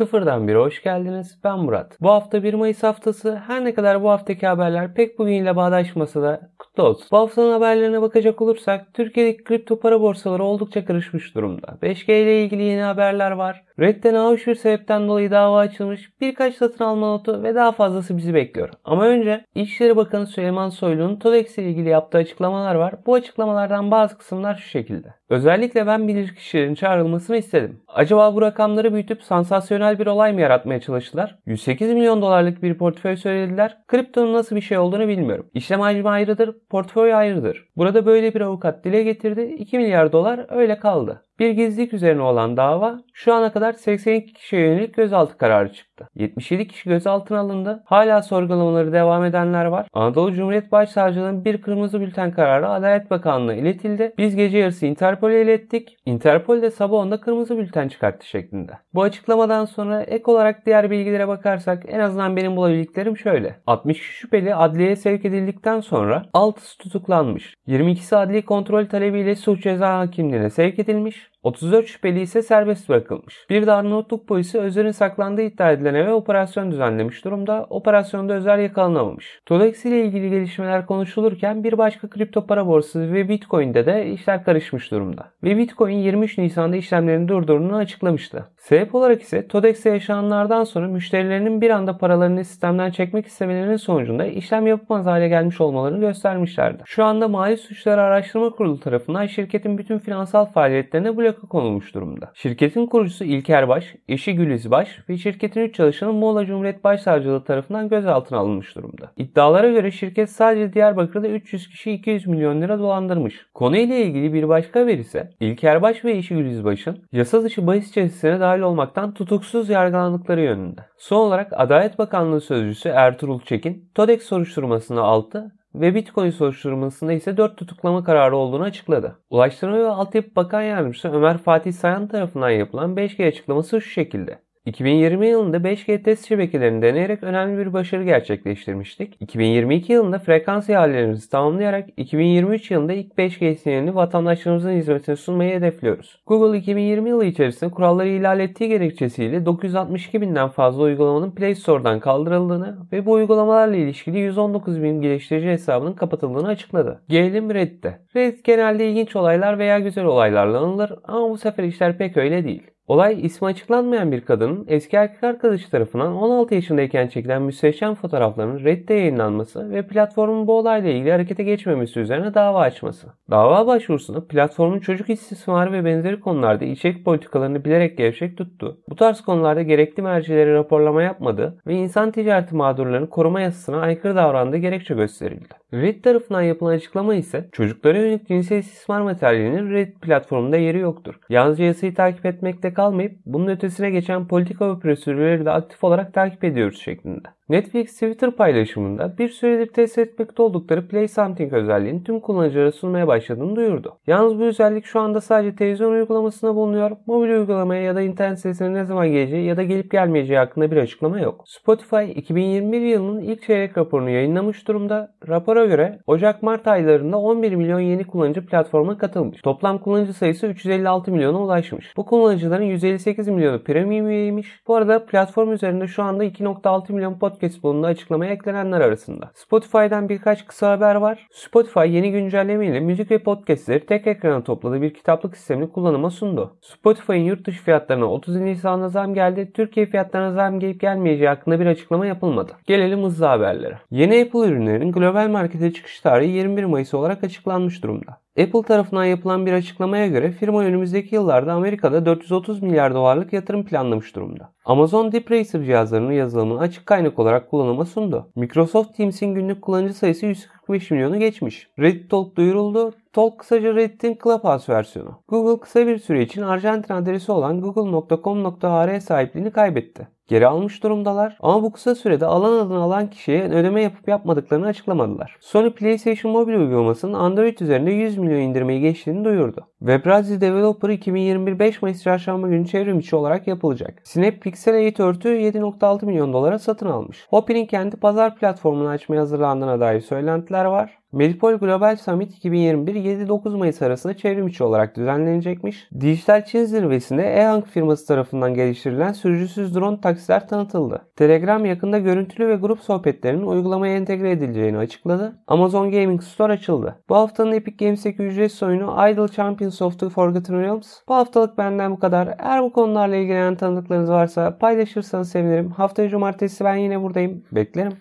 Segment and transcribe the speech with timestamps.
[0.00, 1.38] Sıfırdan biri hoş geldiniz.
[1.44, 1.96] Ben Murat.
[2.00, 3.36] Bu hafta 1 Mayıs haftası.
[3.46, 7.08] Her ne kadar bu haftaki haberler pek bugünle bağdaşmasa da kutlu olsun.
[7.12, 11.78] Bu haftanın haberlerine bakacak olursak Türkiye'deki kripto para borsaları oldukça karışmış durumda.
[11.82, 13.64] 5G ile ilgili yeni haberler var.
[13.80, 18.34] Red'den hoş bir sebepten dolayı dava açılmış, birkaç satın alma notu ve daha fazlası bizi
[18.34, 18.70] bekliyor.
[18.84, 22.94] Ama önce İçişleri Bakanı Süleyman Soylu'nun TODEX ile ilgili yaptığı açıklamalar var.
[23.06, 25.14] Bu açıklamalardan bazı kısımlar şu şekilde.
[25.28, 27.82] Özellikle ben bilirkişilerin çağrılmasını istedim.
[27.88, 31.38] Acaba bu rakamları büyütüp sansasyonel bir olay mı yaratmaya çalıştılar?
[31.46, 33.76] 108 milyon dolarlık bir portföy söylediler.
[33.88, 35.46] Kriptonun nasıl bir şey olduğunu bilmiyorum.
[35.54, 37.68] İşlem hacmi ayrıdır, portföy ayrıdır.
[37.76, 39.42] Burada böyle bir avukat dile getirdi.
[39.58, 41.24] 2 milyar dolar öyle kaldı.
[41.40, 46.08] Bir gizlilik üzerine olan dava şu ana kadar 82 kişiye yönelik gözaltı kararı çıktı.
[46.14, 47.82] 77 kişi gözaltına alındı.
[47.86, 49.88] Hala sorgulamaları devam edenler var.
[49.92, 54.14] Anadolu Cumhuriyet Başsavcılığı'nın bir kırmızı bülten kararı Adalet Bakanlığı'na iletildi.
[54.18, 55.96] Biz gece yarısı Interpol'e ilettik.
[56.06, 58.72] Interpol de sabah onda kırmızı bülten çıkarttı şeklinde.
[58.94, 63.56] Bu açıklamadan sonra ek olarak diğer bilgilere bakarsak en azından benim bulabildiklerim şöyle.
[63.66, 67.54] 60 şüpheli adliyeye sevk edildikten sonra 6'sı tutuklanmış.
[67.68, 71.30] 22'si adli kontrol talebiyle suç ceza hakimliğine sevk edilmiş.
[71.42, 73.46] 34 şüpheli ise serbest bırakılmış.
[73.50, 77.66] Bir de Arnavutluk polisi Özer'in saklandığı iddia edilen eve operasyon düzenlemiş durumda.
[77.70, 79.40] Operasyonda Özer yakalanamamış.
[79.46, 84.90] Tolex ile ilgili gelişmeler konuşulurken bir başka kripto para borsası ve Bitcoin'de de işler karışmış
[84.90, 85.32] durumda.
[85.42, 88.46] Ve Bitcoin 23 Nisan'da işlemlerini durdurduğunu açıklamıştı.
[88.56, 94.66] Sebep olarak ise TODEX'te yaşananlardan sonra müşterilerinin bir anda paralarını sistemden çekmek istemelerinin sonucunda işlem
[94.66, 96.82] yapılmaz hale gelmiş olmalarını göstermişlerdi.
[96.86, 102.30] Şu anda Mali Suçlar Araştırma Kurulu tarafından şirketin bütün finansal faaliyetlerine bloka konulmuş durumda.
[102.34, 107.88] Şirketin kurucusu İlker Baş, eşi Güliz Baş ve şirketin 3 çalışanı Muğla Cumhuriyet Başsavcılığı tarafından
[107.88, 109.12] gözaltına alınmış durumda.
[109.16, 113.46] İddialara göre şirket sadece Diyarbakır'da 300 kişi 200 milyon lira dolandırmış.
[113.54, 117.92] Konuyla ilgili bir başka veri ise İlker Baş ve eşi Güliz Baş'ın yasa dışı bahis
[117.92, 120.80] çetesine dahil olmaktan tutuksuz yargılandıkları yönünde.
[120.98, 127.56] Son olarak Adalet Bakanlığı Sözcüsü Ertuğrul Çekin, TODEX soruşturmasına 6 ve Bitcoin soruşturmasında ise 4
[127.56, 129.18] tutuklama kararı olduğunu açıkladı.
[129.30, 134.38] Ulaştırma ve Altyapı Bakan Yardımcısı Ömer Fatih Sayan tarafından yapılan 5G açıklaması şu şekilde.
[134.66, 139.16] 2020 yılında 5G test şebekelerini deneyerek önemli bir başarı gerçekleştirmiştik.
[139.20, 146.22] 2022 yılında frekans ihalelerimizi tamamlayarak 2023 yılında ilk 5G sinyalini vatandaşlarımızın hizmetine sunmayı hedefliyoruz.
[146.26, 152.78] Google 2020 yılı içerisinde kuralları ihlal ettiği gerekçesiyle 962 binden fazla uygulamanın Play Store'dan kaldırıldığını
[152.92, 157.02] ve bu uygulamalarla ilişkili 119 bin geliştirici hesabının kapatıldığını açıkladı.
[157.08, 157.98] Gelelim Reddit'e.
[158.16, 162.69] Reddit genelde ilginç olaylar veya güzel olaylarla anılır ama bu sefer işler pek öyle değil.
[162.90, 168.94] Olay ismi açıklanmayan bir kadının eski erkek arkadaşı tarafından 16 yaşındayken çekilen müsteşem fotoğraflarının Reddit'te
[168.94, 173.08] yayınlanması ve platformun bu olayla ilgili harekete geçmemesi üzerine dava açması.
[173.30, 178.80] Dava başvurusunu platformun çocuk istismarı ve benzeri konularda içerik politikalarını bilerek gevşek tuttu.
[178.88, 184.56] Bu tarz konularda gerekli mercileri raporlama yapmadı ve insan ticareti mağdurlarını koruma yasasına aykırı davrandığı
[184.56, 185.59] gerekçe gösterildi.
[185.72, 191.14] Reddit tarafından yapılan açıklama ise çocuklara yönelik cinsel istismar materyalinin Reddit platformunda yeri yoktur.
[191.28, 196.44] Yalnızca yasayı takip etmekte kalmayıp bunun ötesine geçen politika ve prosedürleri de aktif olarak takip
[196.44, 197.28] ediyoruz şeklinde.
[197.50, 203.56] Netflix Twitter paylaşımında bir süredir test etmekte oldukları Play Something özelliğini tüm kullanıcılara sunmaya başladığını
[203.56, 203.96] duyurdu.
[204.06, 206.90] Yalnız bu özellik şu anda sadece televizyon uygulamasında bulunuyor.
[207.06, 210.76] Mobil uygulamaya ya da internet sitesine ne zaman geleceği ya da gelip gelmeyeceği hakkında bir
[210.76, 211.44] açıklama yok.
[211.46, 215.14] Spotify 2021 yılının ilk çeyrek raporunu yayınlamış durumda.
[215.28, 219.40] Rapora göre Ocak-Mart aylarında 11 milyon yeni kullanıcı platforma katılmış.
[219.42, 221.96] Toplam kullanıcı sayısı 356 milyona ulaşmış.
[221.96, 224.60] Bu kullanıcıların 158 milyonu premium üyeymiş.
[224.68, 229.30] Bu arada platform üzerinde şu anda 2.6 milyon podcast podcast bulunduğu açıklamaya eklenenler arasında.
[229.34, 231.26] Spotify'dan birkaç kısa haber var.
[231.32, 236.56] Spotify yeni güncelleme ile müzik ve podcastleri tek ekrana topladığı bir kitaplık sistemini kullanıma sundu.
[236.62, 239.50] Spotify'ın yurt dışı fiyatlarına 30 Nisan'da zam geldi.
[239.54, 242.52] Türkiye fiyatlarına zam gelip gelmeyeceği hakkında bir açıklama yapılmadı.
[242.66, 243.78] Gelelim hızlı haberlere.
[243.90, 248.20] Yeni Apple ürünlerinin global markete çıkış tarihi 21 Mayıs olarak açıklanmış durumda.
[248.42, 254.16] Apple tarafından yapılan bir açıklamaya göre firma önümüzdeki yıllarda Amerika'da 430 milyar dolarlık yatırım planlamış
[254.16, 254.52] durumda.
[254.64, 258.32] Amazon Deep Racer cihazlarının yazılımını açık kaynak olarak kullanıma sundu.
[258.36, 261.68] Microsoft Teams'in günlük kullanıcı sayısı 145 milyonu geçmiş.
[261.78, 262.92] Reddit Talk duyuruldu.
[263.12, 265.22] Talk kısaca Reddit'in Clubhouse versiyonu.
[265.28, 271.36] Google kısa bir süre için Arjantin adresi olan google.com.ar sahipliğini kaybetti geri almış durumdalar.
[271.40, 275.36] Ama bu kısa sürede alan adını alan kişiye ödeme yapıp yapmadıklarını açıklamadılar.
[275.40, 279.69] Sony PlayStation Mobile uygulamasının Android üzerinde 100 milyon indirmeyi geçtiğini duyurdu.
[279.80, 284.00] WebRazi Developer 2021 5 Mayıs Çarşamba günü çevrim içi olarak yapılacak.
[284.04, 287.26] Snap Pixel 8 örtü 7.6 milyon dolara satın almış.
[287.30, 291.00] Hopi'nin kendi pazar platformunu açmaya hazırlandığına dair söylentiler var.
[291.12, 295.88] Medipol Global Summit 2021 7-9 Mayıs arasında çevrim içi olarak düzenlenecekmiş.
[296.00, 301.02] Dijital Çin zirvesinde E-Hank firması tarafından geliştirilen sürücüsüz drone taksiler tanıtıldı.
[301.16, 305.38] Telegram yakında görüntülü ve grup sohbetlerinin uygulamaya entegre edileceğini açıkladı.
[305.46, 306.96] Amazon Gaming Store açıldı.
[307.08, 311.00] Bu haftanın Epic Games'teki ücretsiz oyunu Idle Champions of the Forgotten Realms.
[311.08, 312.34] Bu haftalık benden bu kadar.
[312.38, 315.70] Eğer bu konularla ilgilenen tanıdıklarınız varsa paylaşırsanız sevinirim.
[315.70, 317.44] Haftaya cumartesi ben yine buradayım.
[317.52, 317.92] Beklerim.